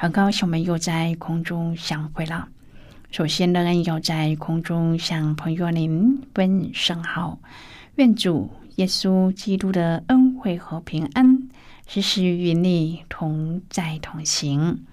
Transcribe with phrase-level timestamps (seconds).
[0.00, 2.46] 很高兴我们又在空中相会了。
[3.10, 7.40] 首先呢，要在空中向朋友您问声好，
[7.96, 11.48] 愿主耶稣基督的恩惠和平安
[11.88, 14.84] 时时与你同在同行。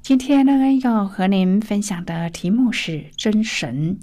[0.00, 3.98] 今天呢，要和您分享的题目是真神。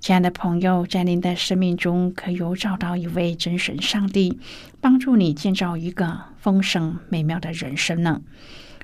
[0.00, 4.38] 亲爱的朋友，在您的生命中，可有找到一位真神上帝，
[4.82, 8.20] 帮助你建造一个丰盛美妙的人生呢？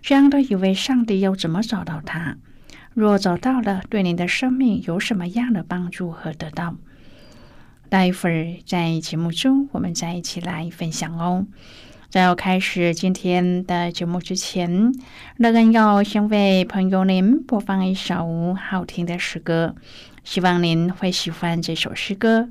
[0.01, 2.37] 这样的一位上帝要怎么找到他？
[2.95, 6.77] 若找到了，对您的生命有什么样的帮助和得到？
[7.89, 11.47] 待会儿在节目中，我们再一起来分享哦。
[12.09, 14.93] 在要开始今天的节目之前，
[15.37, 19.75] 乐恩要先为朋友您播放一首好听的诗歌，
[20.25, 22.49] 希望您会喜欢这首诗歌。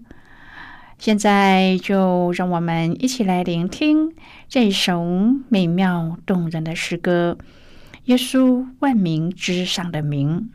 [0.98, 4.14] 现在就让我们一起来聆听
[4.48, 5.04] 这首
[5.50, 7.38] 美妙动人的诗歌
[8.06, 10.50] 《耶稣万名之上的名》。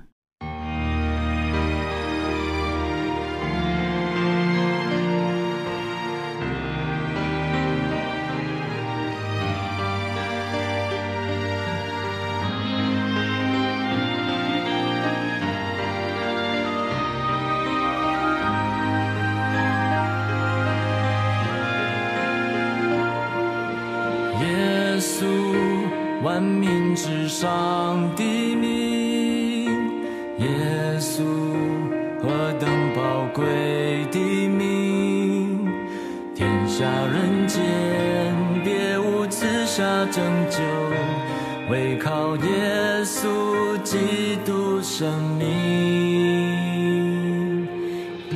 [41.70, 45.08] 唯靠耶稣基督生
[45.38, 45.46] 命。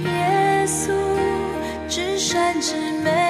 [0.05, 0.93] 耶稣
[1.89, 3.24] 至善至美。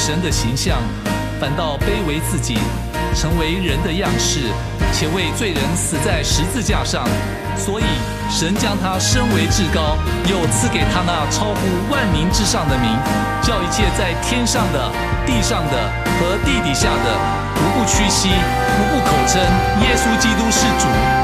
[0.00, 0.78] 神的形象，
[1.38, 2.56] 反倒卑微自己，
[3.14, 4.48] 成为人的样式，
[4.94, 7.06] 且为罪人死在十字架上。
[7.54, 7.84] 所以，
[8.30, 12.88] 神将他升为至高，又赐给他那超乎万民之上的名，
[13.42, 14.90] 叫一切在天上的、
[15.26, 17.18] 地上的和地底下的，
[17.60, 19.38] 无不屈膝，无不口称
[19.82, 21.19] 耶稣基督是主。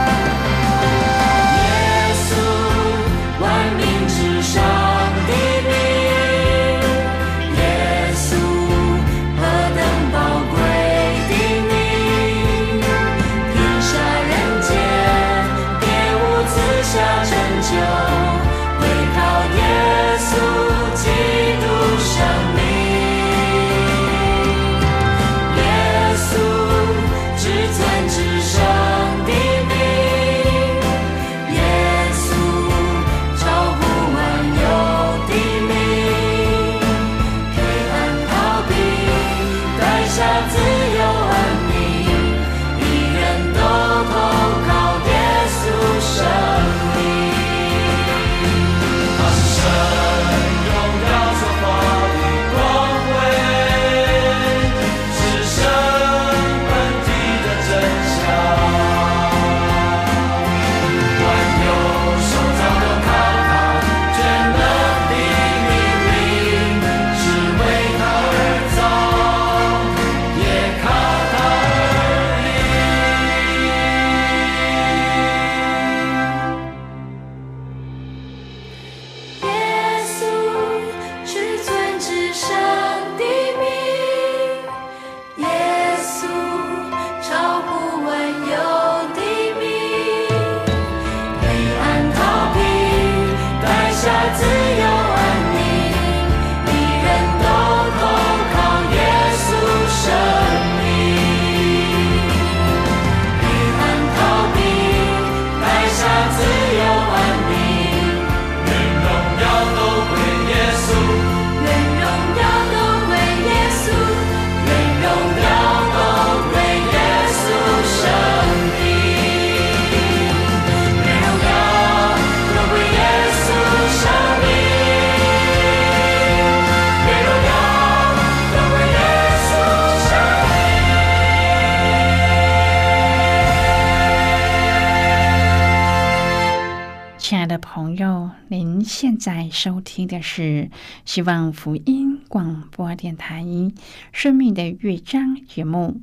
[138.87, 140.71] 现在收听的是
[141.05, 143.43] 希望福音广播电台
[144.13, 146.01] 《生命的乐章》节目。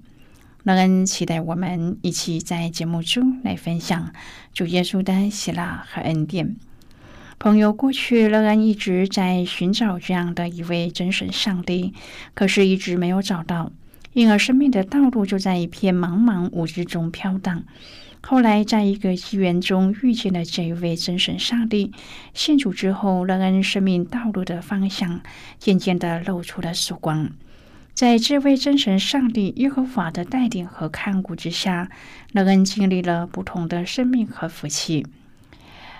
[0.63, 4.12] 乐恩期待我们一起在节目中来分享
[4.53, 6.57] 主耶稣的喜乐和恩典。
[7.39, 11.94] 朋友，过去乐恩一直在寻找这样的一位真神上帝，
[12.33, 13.71] 可是一直没有找到，
[14.12, 17.63] 因而生命的道路就在一片茫茫无知中飘荡。
[18.25, 21.91] 后来，在一个机缘中遇见了这位真神上帝。
[22.33, 25.19] 信主之后，乐恩生命道路的方向
[25.59, 27.29] 渐渐的露出了曙光。
[27.93, 31.89] 在这位真神上帝耶和华的带领和看顾之下，
[32.31, 35.05] 乐恩经历了不同的生命和福气。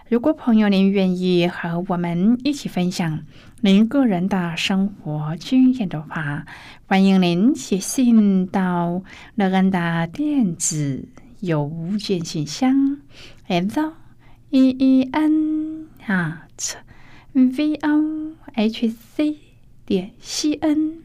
[0.07, 3.23] 如果朋友您愿意和我们一起分享
[3.61, 6.45] 您个人的生活经验的话，
[6.87, 9.03] 欢迎您写信到
[9.35, 11.09] 乐恩的电子。
[11.44, 13.00] 有无件信箱
[13.50, 13.92] ，and
[14.50, 16.75] e e n at
[17.34, 19.38] v o h c
[19.86, 21.04] 点 c n。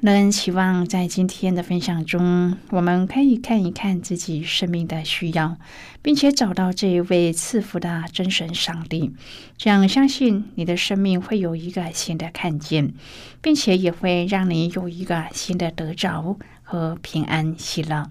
[0.00, 5.58] 人希望在今天的分享中，我们可以看一看自己生命的需要，
[6.00, 9.12] 并且找到这一位赐福的真神上帝。
[9.58, 12.94] 这样，相信你的生命会有一个新的看见，
[13.42, 18.10] 并且也会让你有一个新的得着和平安喜乐。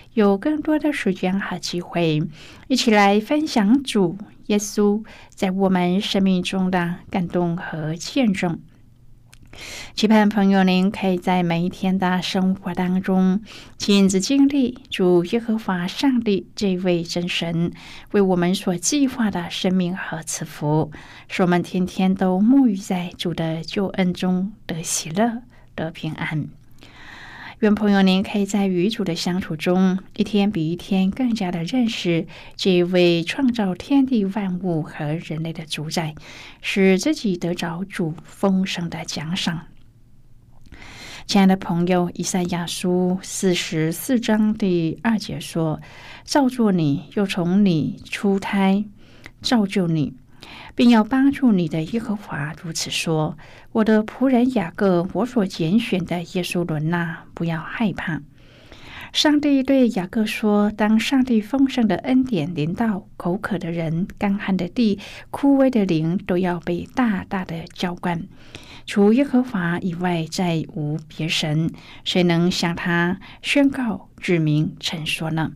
[0.13, 2.21] 有更多的时间和机会，
[2.67, 4.17] 一起来分享主。
[4.47, 8.59] 耶稣在我们生命中的感动和见证，
[9.95, 13.41] 期盼朋友您可以在每一天的生活当中
[13.77, 17.71] 亲自经历主耶和华上帝这位真神
[18.11, 20.91] 为我们所计划的生命和赐福，
[21.29, 25.43] 使我们天天都沐浴在主的救恩中得喜乐、
[25.75, 26.49] 得平安。
[27.61, 32.25] 愿朋友您可以在与主的相处中，一天比一天更加的认识
[32.55, 36.15] 这位创造天地万物和人类的主宰，
[36.63, 39.67] 使自己得着主丰盛的奖赏。
[41.27, 45.79] 亲爱的朋友，以赛亚书四十四章第二节说
[46.25, 48.85] ：“造作你，又从你出胎
[49.39, 50.15] 造就你。”
[50.75, 53.37] 并要帮助你的耶和华如此说
[53.73, 58.21] ：“我的仆人雅各，我所拣选的耶稣伦呐，不要害怕。”
[59.13, 68.23] 上帝对雅各说：“当上帝丰盛的恩典临到口渴的人，干旱的地、枯萎的灵都要被大大的浇灌。
[68.85, 71.71] 除耶和华以外，再无别神，
[72.05, 75.51] 谁能向他宣告、指明、陈说呢？”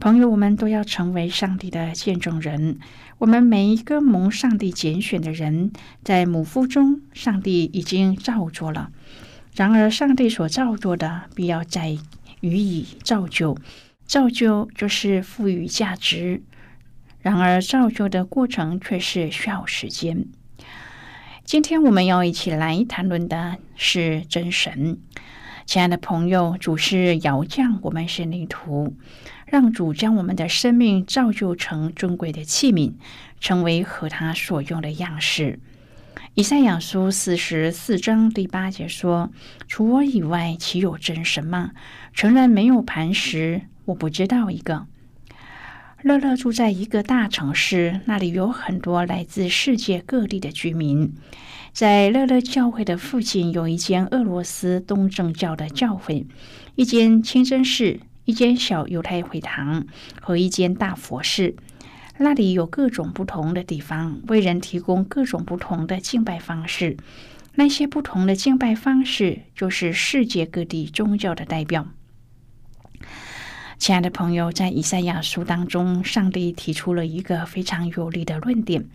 [0.00, 2.78] 朋友，我们都要成为上帝的见证人。
[3.18, 8.90] 我们每一个蒙上帝拣选的人，在母腹中，上帝已经造作了。
[9.54, 11.98] 然而，上帝所造作的，必要再
[12.40, 13.58] 予以造就。
[14.06, 16.42] 造就就是赋予价值。
[17.20, 20.24] 然而，造就的过程却是需要时间。
[21.44, 24.98] 今天我们要一起来谈论的是真神。
[25.66, 28.96] 亲爱的朋友，主是摇匠，我们是泥土。
[29.50, 32.92] 让主将我们的生命造就成尊贵的器皿，
[33.40, 35.58] 成为和他所用的样式。
[36.34, 39.32] 以赛亚书四十四章第八节说
[39.66, 41.72] ：“除我以外，岂有真神吗？
[42.12, 44.86] 诚然没有磐石，我不知道一个。”
[46.02, 51.12] 乐乐住在一个大城市，那里有很多来自世界各地的居民。
[51.72, 56.24] 在乐乐教会的附近，有一间俄罗斯东正教的教会，
[56.76, 57.98] 一间清真寺。
[58.30, 59.86] 一间小犹太会堂
[60.20, 61.56] 和一间大佛寺，
[62.18, 66.96] 那里有各种不同的地方，为人提供各种不同的敬拜方式。
[67.56, 71.88] 那些不同的敬拜方式，就是世界各地宗教的代表。
[73.78, 78.86] 亲爱的朋友，在以赛亚书当中，上帝提出了一个非常有力的论点。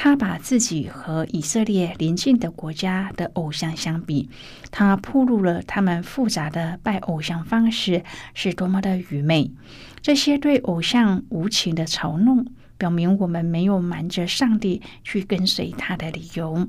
[0.00, 4.30] 他把自己和以色列邻近的国家的偶像相比，
[4.70, 9.50] 他铺露了他们复杂的拜偶像方式是多么的愚昧。
[10.00, 12.46] 这些对偶像无情的嘲弄，
[12.78, 16.68] 表明我们没有瞒着上帝去跟随他的理由。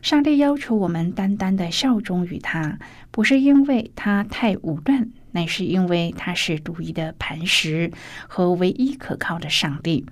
[0.00, 2.78] 上帝要求我们单单的效忠于他，
[3.10, 7.92] 不是因为他太武断，乃是因为他是独一的磐石
[8.26, 10.06] 和唯一可靠的上帝。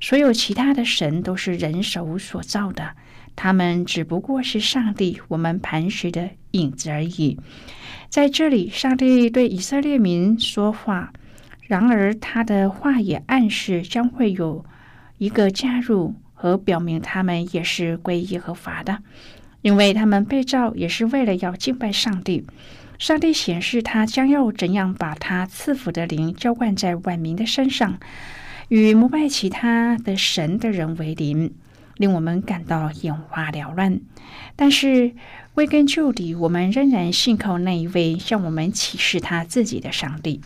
[0.00, 2.90] 所有其他的神都是人手所造的，
[3.34, 7.38] 他们只不过是上帝我们磐石的影子而已。
[8.08, 11.12] 在这里，上帝对以色列民说话，
[11.62, 14.64] 然而他的话也暗示将会有
[15.18, 18.98] 一个加入和表明他们也是归耶和华的，
[19.62, 22.46] 因为他们被召也是为了要敬拜上帝。
[22.98, 27.98] 上帝显示他将要怎样把他赐福的灵浇灌在万民的身上，
[28.68, 31.54] 与膜拜其他的神的人为邻。
[31.98, 34.00] 令我们感到眼花缭乱，
[34.54, 35.12] 但是
[35.54, 40.42] 归根究底，我们仍然信靠那一位向我们启示他自己的上帝。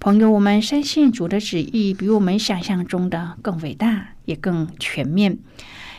[0.00, 5.38] 朋友，我们深信主的旨意比我们想象中的更伟大，也更全面。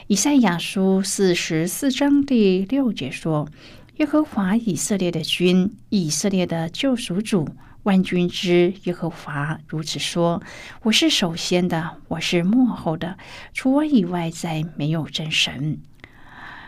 [0.07, 3.47] 以赛亚书四十四章第六节说
[3.95, 7.47] ：“耶和华以色列的君，以色列的救赎主。”
[7.83, 10.43] 万军之耶和华如此说
[10.83, 13.17] ：“我是首先的，我是幕后的，
[13.53, 15.79] 除我以外再没有真神。”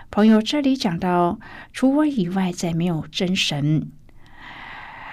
[0.09, 1.39] 朋友，这里讲到
[1.71, 3.91] 除我以外再没有真神，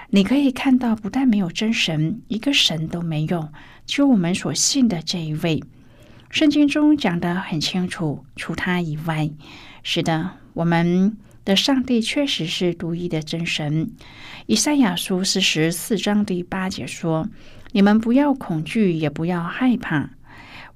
[0.08, 3.50] 你可以看到，不但没有真神，一个神都没有，
[3.84, 5.62] 就我们所信的这一位。
[6.30, 9.30] 圣经中讲的很清楚，除他以外，
[9.82, 11.16] 是的，我们。
[11.50, 13.90] 的上帝确实是独一的真神。
[14.46, 17.28] 以赛亚书四十四章第八节说
[17.74, 20.10] ：“你们不要恐惧，也不要害怕。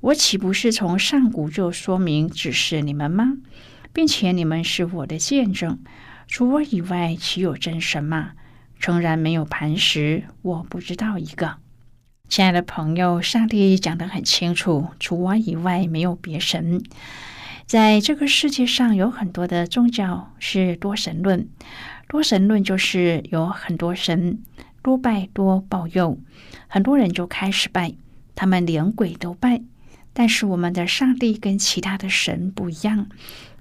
[0.00, 3.34] 我岂不是从上古就说明指示你们吗？
[3.92, 5.78] 并且你们是我的见证。
[6.26, 8.32] 除我以外，岂有真神吗？
[8.80, 11.58] 诚然没有磐石，我不知道一个。”
[12.28, 16.82] 亲爱的朋友，上帝讲得很清楚：除我以外，没有别神。
[17.66, 21.48] 在这个世界上，有很多的宗教是多神论。
[22.06, 24.38] 多神论就是有很多神，
[24.82, 26.18] 多拜多保佑，
[26.68, 27.94] 很多人就开始拜，
[28.34, 29.62] 他们连鬼都拜。
[30.12, 33.08] 但是我们的上帝跟其他的神不一样。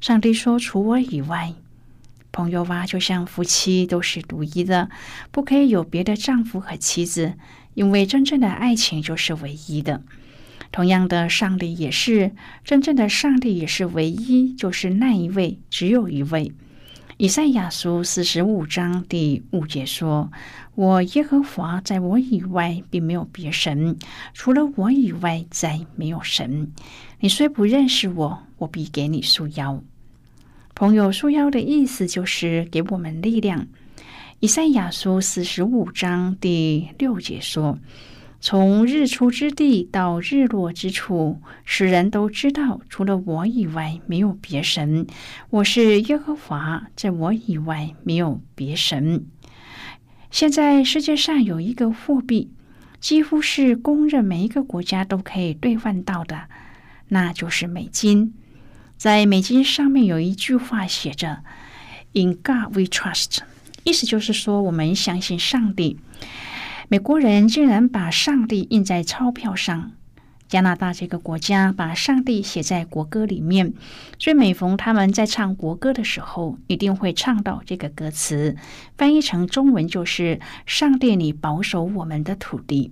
[0.01, 1.53] 上帝说：“除我以外，
[2.33, 4.89] 朋友啊，就像夫妻都是独一的，
[5.31, 7.35] 不可以有别的丈夫和妻子，
[7.73, 10.03] 因为真正的爱情就是唯一的。”
[10.73, 12.31] 同样的，上帝也是
[12.63, 16.51] 真正的上帝，也是唯一，就是那一位，只有一位。
[17.17, 20.31] 以赛亚书四十五章第五节说
[20.73, 23.95] ：“我耶和华在我以外，并没有别神；
[24.33, 26.71] 除了我以外，再没有神。
[27.19, 29.83] 你虽不认识我，我必给你束腰。”
[30.73, 33.67] 朋友，束腰的意思就是给我们力量。
[34.39, 37.77] 以赛亚书四十五章第六节说。
[38.45, 45.07] 从日出之地到日落之处，使人都知道，除了我以外，没有别神。
[45.49, 49.25] 我是耶和华，在我以外没有别神。
[50.29, 52.51] 现在世界上有一个货币，
[52.99, 56.49] 几乎是公认每一个国家都可以兑换到的，
[57.07, 58.33] 那就是美金。
[58.97, 61.45] 在美金上面有一句话写着
[62.11, 63.37] ：“In God we trust”，
[63.85, 65.97] 意思就是说，我们相信上帝。
[66.89, 69.91] 美国人竟然把上帝印在钞票上，
[70.47, 73.73] 加拿大这个国家把上帝写在国歌里面，
[74.19, 78.55] 所以每逢他们在唱国歌的时候，一定会唱到这个歌词，
[78.97, 82.91] 翻译成中文就是“上帝，你保守我们的土地”。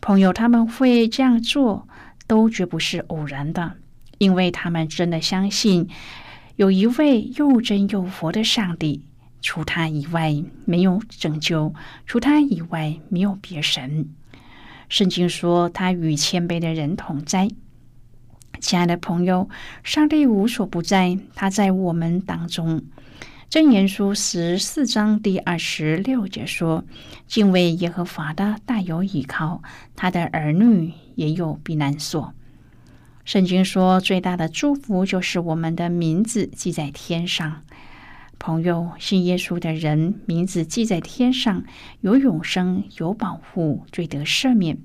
[0.00, 1.88] 朋友，他们会这样做，
[2.26, 3.72] 都绝不是偶然的，
[4.18, 5.88] 因为他们真的相信
[6.56, 9.02] 有一位又真又佛的上帝。
[9.40, 11.74] 除他以外没有拯救，
[12.06, 14.08] 除他以外没有别神。
[14.88, 17.48] 圣经说他与谦卑的人同在。
[18.60, 19.48] 亲爱的朋友，
[19.82, 22.82] 上帝无所不在，他在我们当中。
[23.50, 26.84] 箴言书十四章第二十六节说
[27.26, 29.62] ：“敬畏耶和华的大有依靠，
[29.96, 32.34] 他的儿女也有避难所。”
[33.24, 37.62] 圣经说最大的祝福就是我们的名字记在天上。
[38.40, 41.62] 朋友，信耶稣的人名字记在天上，
[42.00, 44.78] 有永生，有保护，罪得赦免。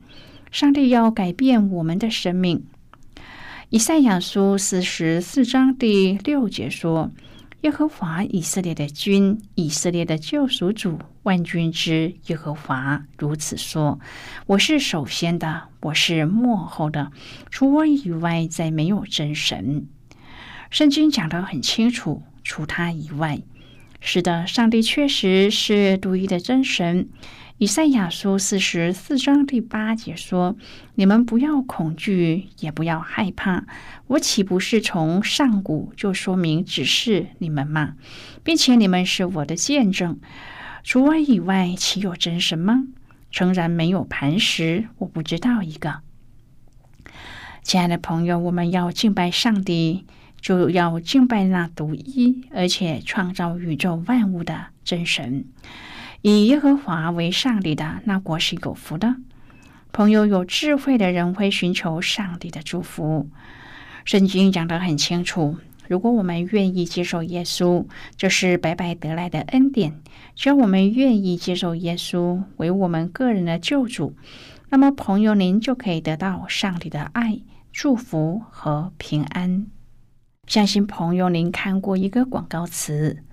[0.52, 2.66] 上帝要改变我们的生命。
[3.70, 7.10] 以赛亚书四十四章第六节说
[7.64, 13.98] ：“耶和华以色列的君，以色列的救赎主，万军之耶和华如此说：
[14.48, 17.10] 我是首先的，我是幕后的，
[17.50, 19.88] 除我以外，再没有真神。”
[20.70, 22.24] 圣经讲得很清楚。
[22.48, 23.42] 除他以外，
[24.00, 27.10] 是的，上帝确实是独一的真神。
[27.58, 30.56] 以赛亚书四十四章第八节说
[30.94, 33.66] ：“你们不要恐惧，也不要害怕。
[34.08, 37.96] 我岂不是从上古就说明指示你们吗？
[38.44, 40.20] 并且你们是我的见证。
[40.84, 42.84] 除我以外，岂有真神吗？
[43.32, 46.02] 诚然没有磐石，我不知道一个。”
[47.64, 50.06] 亲爱的朋友，我们要敬拜上帝。
[50.46, 55.46] 就要敬拜那独一而且创造宇宙万物的真神。
[56.22, 59.16] 以耶和华为上帝的那国是有福的。
[59.92, 63.28] 朋友，有智慧的人会寻求上帝的祝福。
[64.04, 70.00] 圣经讲得很清楚，如果我们愿意接受耶稣，这是白白得来的恩典。
[70.36, 74.16] 只要我们愿意接受耶稣为我们个人的救主，
[74.70, 77.40] 那么朋友，您就可以得到上帝的爱、
[77.72, 79.66] 祝福和平安。
[80.48, 83.24] 相信朋友，您看过一个广告词，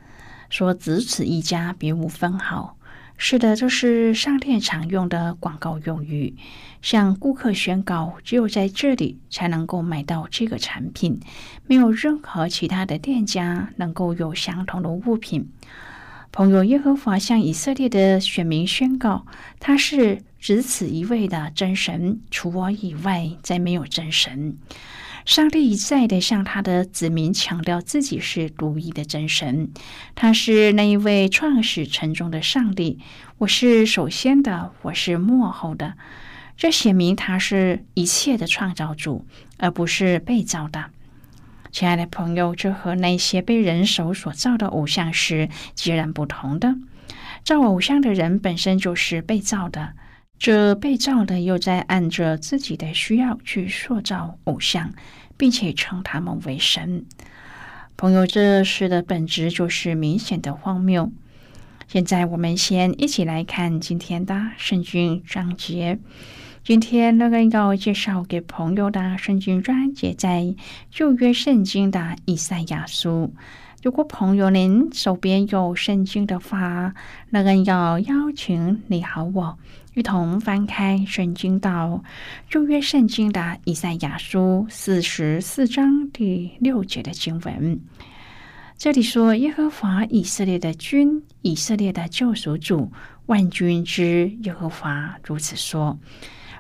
[0.49, 2.79] 说“只此一家，别无分毫”。
[3.19, 6.35] 是的，这是商店常用的广告用语，
[6.81, 11.21] 向顾客宣告，只有在这里才能够买到这个产品，
[11.67, 15.49] 没有任何其他的店家能够有相同的物品。
[16.33, 19.27] 朋友，耶和华向以色列的选民宣告，
[19.61, 24.57] 他是只此一位的真神，除我以外，再没有真神。
[25.25, 29.71] 上帝一再的向他的子民强调自己是独一的真神，
[30.17, 32.99] 他是那一位创始成中的上帝。
[33.39, 35.95] 我是首先的，我是幕后的。
[36.57, 39.25] 这显明他是一切的创造主，
[39.59, 40.87] 而不是被造的。
[41.71, 46.75] 亲爱的朋友，这和那些被人手所造的偶像是截然不同的。
[47.45, 49.95] 造偶像的人本身就是被造的。
[50.43, 54.93] 这被造的又在按着自己的需要去塑造偶像，
[55.37, 57.05] 并且称他们为神。
[57.97, 61.13] 朋友，这事的本质就是明显的荒谬。
[61.87, 66.01] 现在我们先一起来看今天的圣经章节。
[66.65, 70.57] 今天那个要介绍给朋友的圣经章节在
[70.91, 73.33] 旧约圣经的以赛亚书。
[73.81, 76.95] 如果朋友您手边有圣经的话，
[77.31, 79.57] 那个要邀请你和我。
[79.95, 82.03] 一同翻开圣经到
[82.49, 87.79] 旧约圣经的以赛亚书四十四章第六节的经文。
[88.79, 92.91] 这里说：“耶和华以色列的君，以色列的救赎主，
[93.27, 95.99] 万军之耶和华如此说：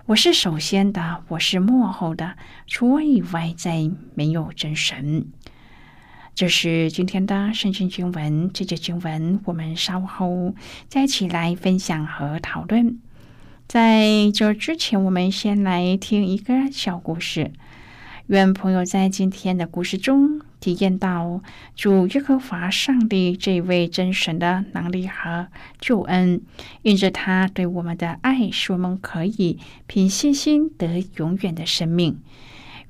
[0.04, 5.24] 我是首先的，我是幕后的，除我以外，再没有真神。”
[6.34, 8.50] 这是今天的圣经经文。
[8.52, 10.54] 这节经文我们稍后
[10.88, 12.98] 再一起来分享和讨论。
[13.72, 17.52] 在这之前，我们先来听一个小故事。
[18.26, 21.40] 愿朋友在今天的故事中体验到
[21.74, 25.48] 主耶和华上帝这位真神的能力和
[25.80, 26.42] 救恩，
[26.82, 32.20] 因着他对我们的爱，使我们可以凭信心得永远的生命。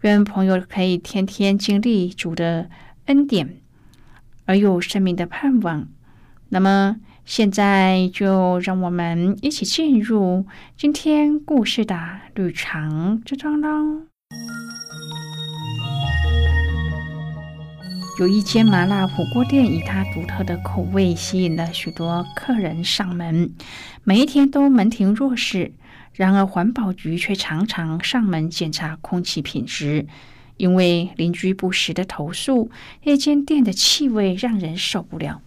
[0.01, 2.68] 愿朋友可以天天经历主的
[3.07, 3.55] 恩典，
[4.47, 5.87] 而有生命的盼望。
[6.49, 6.97] 那么。
[7.25, 10.45] 现在就让我们一起进入
[10.77, 11.97] 今天故事的
[12.35, 14.03] 旅程之中喽。
[18.19, 23.55] 有一间麻辣火锅店，以它独特的口味吸引了许多客人上门，
[24.05, 25.73] 每一天都门庭若市。
[26.13, 30.07] 然而，环保局却常常上门检查空气品质，
[30.59, 32.71] 因为邻居不时的投诉，
[33.05, 35.41] 那间店的气味让人受不了。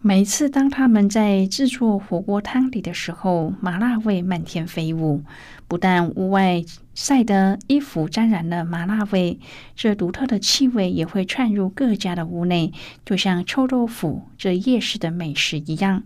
[0.00, 5.24] 每次当他们在制作火锅汤底的时候，麻辣味漫天飞舞。
[5.66, 9.40] 不但屋外晒的衣服沾染了麻辣味，
[9.74, 12.72] 这独特的气味也会窜入各家的屋内，
[13.04, 16.04] 就像臭豆腐这夜市的美食一样。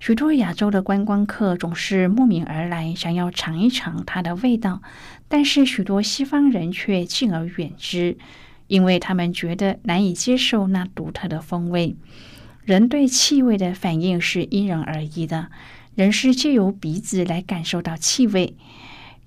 [0.00, 4.82] 许多亚洲的观光客总是慕名而来，想要尝一尝它的味道，
[5.28, 8.18] 但是许多西方人却敬而远之，
[8.66, 11.94] 因为他们觉得难以接受那独特的风味。
[12.64, 15.48] 人对气味的反应是因人而异的。
[15.94, 18.54] 人是借由鼻子来感受到气味。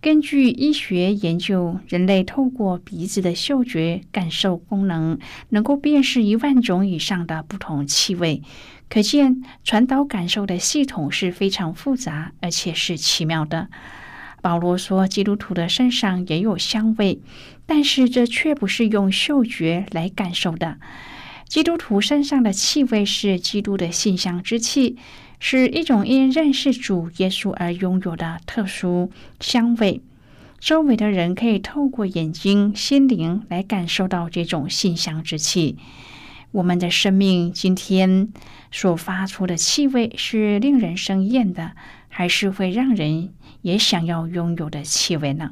[0.02, 5.20] 根据医学研究，人类透过鼻子的嗅觉感受功能，
[5.50, 8.42] 能够辨识一万种以上的不同气味。
[8.88, 13.68] 可见，传导感受的系统是非常复杂，而且是奇妙的。
[14.42, 17.20] 保罗说，基督徒的身上也有香味，
[17.66, 20.78] 但是这却不是用嗅觉来感受的。
[21.48, 24.98] 基督徒身上的气味是基督的馨香之气，
[25.40, 30.02] 是一种因认识主耶稣而拥有的特殊香味。
[30.60, 35.78] 周围的人可以透过眼睛、心灵来感受到这种馨香之气。
[36.52, 38.30] 我们的生命今天
[38.72, 41.74] 所发出的气味是令人生厌的，
[42.08, 45.52] 还是会让人也想要拥有的气味呢？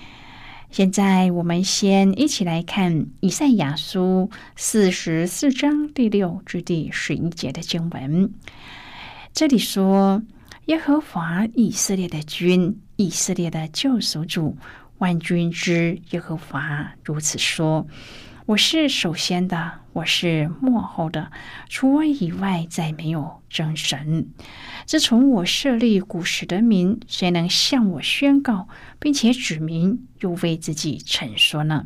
[0.71, 8.33] 现在，我们先一起来看以赛亚书四十四章第六至第十一节的经文。
[9.33, 10.23] 这里说
[10.67, 14.55] ：“耶和华以色列的君。”以色列的救赎主，
[14.99, 17.85] 万军之耶和华如此说
[18.47, 21.31] ：“我是首先的，我是幕后的，
[21.69, 24.29] 除我以外再没有真神。
[24.87, 28.67] 自从我设立古时的名，谁能向我宣告，
[28.99, 31.85] 并且指明又为自己陈说呢？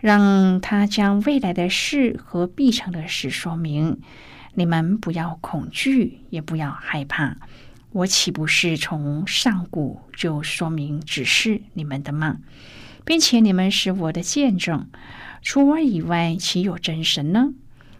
[0.00, 4.00] 让他将未来的事和必成的事说明。
[4.54, 7.36] 你们不要恐惧，也不要害怕。”
[7.92, 12.38] 我岂不是从上古就说明指示你们的吗？
[13.04, 14.88] 并且你们是我的见证。
[15.42, 17.52] 除我以外，岂有真神呢？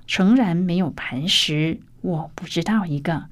[0.06, 3.26] 诚然没有磐石，我不知道一个。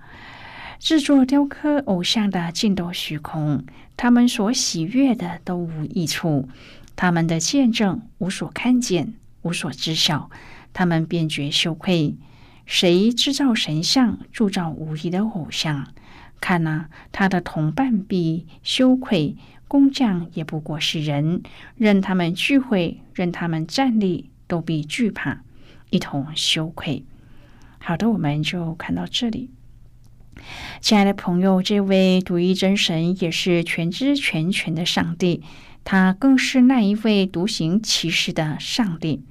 [0.78, 3.64] 制作雕刻偶像的尽都虚空，
[3.96, 6.48] 他们所喜悦的都无益处。
[6.94, 10.30] 他们的见证无所看见，无所知晓，
[10.72, 12.16] 他们便觉羞愧。
[12.64, 15.88] 谁制造神像，铸造无疑的偶像？
[16.40, 19.36] 看呐，他的同伴必羞愧，
[19.68, 21.42] 工匠也不过是人，
[21.76, 25.42] 任他们聚会，任他们站立，都必惧怕，
[25.90, 27.04] 一同羞愧。
[27.78, 29.50] 好的，我们就看到这里。
[30.80, 35.42] 亲爱的朋友，这位独一真神也是全知全权的上帝，
[35.84, 39.22] 他更是那一位独行其事的上帝。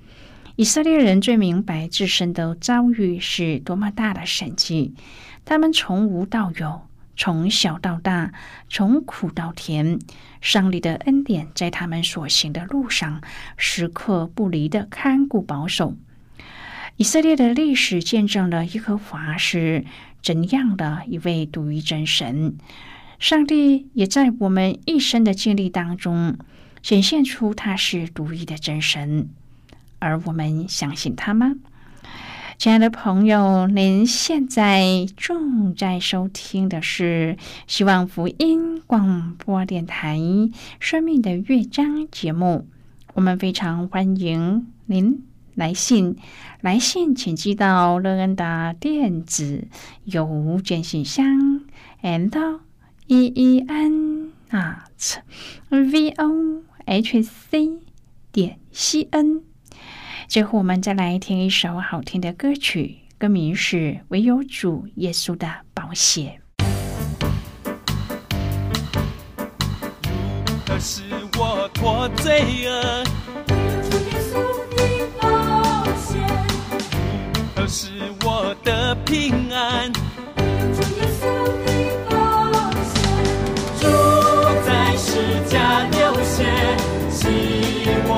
[0.56, 4.94] 以色列人最明白自身的遭遇是多么大的神迹，
[5.46, 6.82] 他们从无到有。
[7.18, 8.32] 从小到大，
[8.70, 10.00] 从苦到甜，
[10.40, 13.22] 上帝的恩典在他们所行的路上
[13.58, 15.98] 时刻不离的看顾保守。
[16.96, 19.86] 以色列的历史见证了耶和华是
[20.22, 22.56] 怎样的一位独一真神。
[23.20, 26.38] 上帝也在我们一生的经历当中
[26.84, 29.30] 显现出他是独一的真神，
[29.98, 31.56] 而我们相信他吗？
[32.58, 40.18] 亲爱的朋友，您现在正在收听的是希望福音广播电台
[40.80, 42.68] 《生命的乐章》节目。
[43.14, 46.16] 我们非常欢迎您来信，
[46.62, 49.68] 来信请寄到乐恩的电子
[50.06, 51.62] 邮件信箱
[52.02, 52.60] ，and
[53.06, 55.20] e e n at
[55.70, 57.70] v o h c
[58.32, 59.44] 点 c n。
[60.28, 63.78] 最后，我们再来听一首好听的歌曲，歌名是
[64.10, 66.38] 《唯有主耶稣的宝血》。
[70.46, 71.02] 如何使
[71.40, 73.04] 我脱罪恶？
[73.90, 74.36] 主耶稣
[74.76, 74.78] 的
[75.18, 76.20] 宝血。
[77.32, 77.88] 如何使
[78.26, 79.92] 我的平安？
[79.94, 81.24] 主耶稣
[81.64, 81.72] 的
[82.10, 82.16] 宝
[82.84, 83.00] 血。
[83.80, 83.88] 主
[84.66, 85.10] 在世
[85.50, 86.44] 家流血，
[87.10, 87.24] 洗
[88.10, 88.12] 我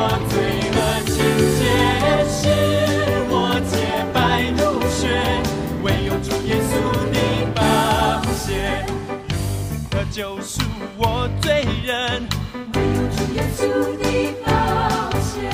[13.40, 13.64] 有主耶稣
[13.98, 14.04] 的
[14.46, 14.50] 宝
[15.22, 15.50] 血；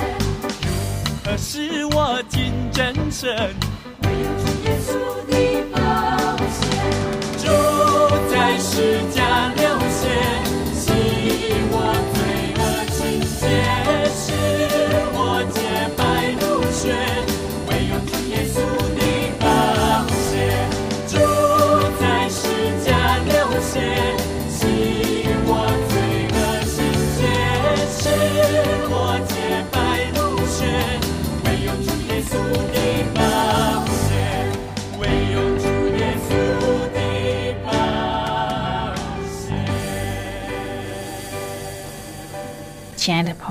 [1.23, 2.95] 何时我进真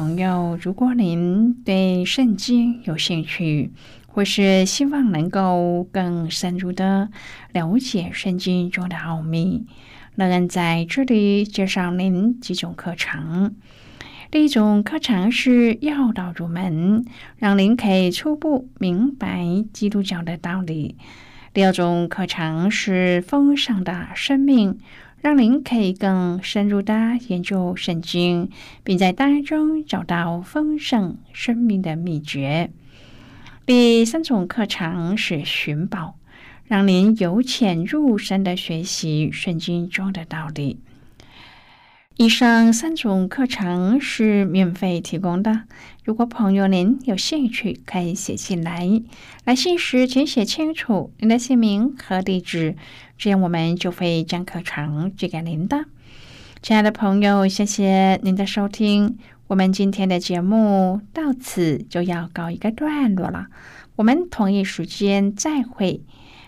[0.04, 3.72] 朋友，如果您对圣经有兴趣，
[4.06, 7.08] 或是希望能够更深入的
[7.52, 9.64] 了解圣经中的奥秘，
[10.14, 13.56] 乐恩在这里介绍您几种课程。
[14.30, 17.06] 第一种课程是要道入门，
[17.38, 20.96] 让您可以初步明白基督教的道理；
[21.54, 24.78] 第二种课程是丰盛的生命。
[25.24, 28.50] 让您可以更深入的研究圣经，
[28.82, 32.70] 并在当中找到丰盛生命的秘诀。
[33.64, 36.18] 第三种课程是寻宝，
[36.66, 40.80] 让您由浅入深的学习圣经中的道理。
[42.16, 45.62] 以上三种课程是免费提供的。
[46.04, 49.02] 如果朋友您有兴趣，可以写信来。
[49.44, 52.76] 来信时请写清楚您的姓名和地址，
[53.18, 55.86] 这样我们就会将课程寄给您的。
[56.62, 59.18] 亲爱的朋友，谢谢您的收听。
[59.48, 63.48] 我们今天的节目到此就要告一个段落了。
[63.96, 66.00] 我们同一时间再会。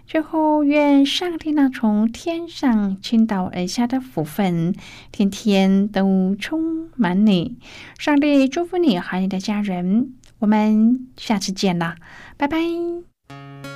[0.06, 4.74] 最后，愿上帝那从天上倾倒而下的福分，
[5.10, 7.56] 天天都充满你。
[7.98, 10.14] 上帝祝福你和你的家人。
[10.38, 11.96] 我们下次见了，
[12.36, 13.75] 拜拜。